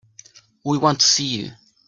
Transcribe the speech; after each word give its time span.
We 0.65 0.79
want 0.79 1.01
to 1.01 1.05
see 1.05 1.27
you. 1.27 1.51